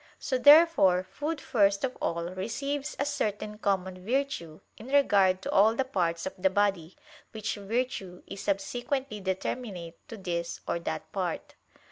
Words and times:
So 0.17 0.39
therefore 0.39 1.03
food 1.03 1.39
first 1.39 1.83
of 1.83 1.95
all 2.01 2.31
receives 2.33 2.95
a 2.97 3.05
certain 3.05 3.59
common 3.59 4.03
virtue 4.03 4.59
in 4.75 4.87
regard 4.87 5.43
to 5.43 5.51
all 5.51 5.75
the 5.75 5.85
parts 5.85 6.25
of 6.25 6.33
the 6.41 6.49
body, 6.49 6.95
which 7.33 7.53
virtue 7.53 8.23
is 8.25 8.41
subsequently 8.41 9.19
determinate 9.21 9.99
to 10.07 10.17
this 10.17 10.59
or 10.67 10.79
that 10.79 11.11
part. 11.11 11.53